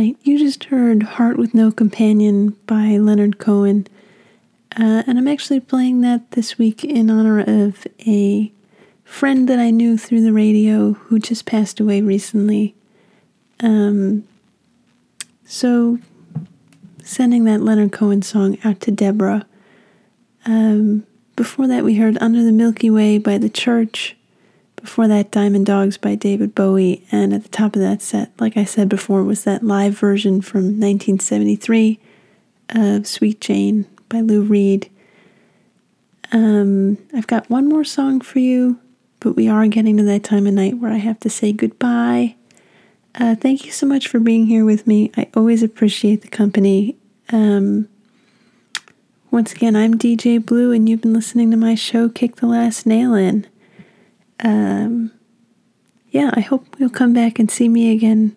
[0.00, 3.86] right, you just heard Heart with No Companion by Leonard Cohen.
[4.74, 8.50] Uh, and I'm actually playing that this week in honor of a
[9.04, 12.74] friend that I knew through the radio who just passed away recently.
[13.60, 14.26] Um,
[15.44, 15.98] so,
[17.04, 19.44] sending that Leonard Cohen song out to Deborah.
[20.46, 21.04] Um,
[21.36, 24.16] before that, we heard Under the Milky Way by The Church.
[24.80, 27.04] Before that, Diamond Dogs by David Bowie.
[27.12, 30.40] And at the top of that set, like I said before, was that live version
[30.40, 31.98] from 1973
[32.70, 34.90] of Sweet Jane by Lou Reed.
[36.32, 38.78] Um, I've got one more song for you,
[39.18, 42.36] but we are getting to that time of night where I have to say goodbye.
[43.14, 45.10] Uh, thank you so much for being here with me.
[45.16, 46.96] I always appreciate the company.
[47.30, 47.88] Um,
[49.30, 52.86] once again, I'm DJ Blue, and you've been listening to my show, Kick the Last
[52.86, 53.46] Nail In.
[54.42, 55.12] Um,
[56.10, 58.36] yeah, I hope you'll come back and see me again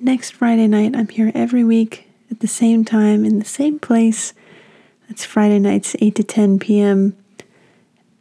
[0.00, 0.94] next Friday night.
[0.94, 4.34] I'm here every week at the same time in the same place.
[5.08, 7.16] That's Friday nights, 8 to 10 p.m.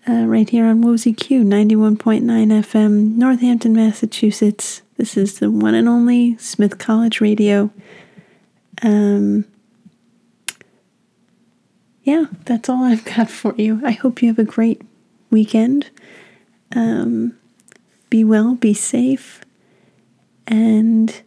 [0.07, 4.81] Uh, right here on Wozy Q 91.9 FM, Northampton, Massachusetts.
[4.97, 7.71] This is the one and only Smith College Radio.
[8.81, 9.45] Um,
[12.03, 13.81] yeah, that's all I've got for you.
[13.85, 14.81] I hope you have a great
[15.29, 15.89] weekend.
[16.75, 17.37] Um,
[18.09, 19.41] be well, be safe,
[20.47, 21.21] and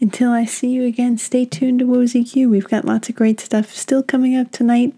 [0.00, 2.48] until I see you again, stay tuned to Wozy Q.
[2.48, 4.94] We've got lots of great stuff still coming up tonight.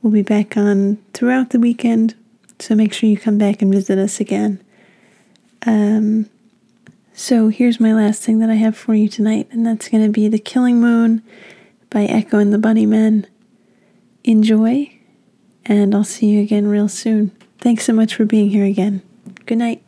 [0.00, 2.14] We'll be back on throughout the weekend,
[2.58, 4.62] so make sure you come back and visit us again.
[5.66, 6.28] Um,
[7.12, 10.10] so here's my last thing that I have for you tonight, and that's going to
[10.10, 11.22] be The Killing Moon
[11.90, 13.26] by Echo and the Bunnymen.
[14.24, 14.90] Enjoy,
[15.66, 17.30] and I'll see you again real soon.
[17.62, 19.02] Thanks so much for being here again.
[19.46, 19.84] Good night.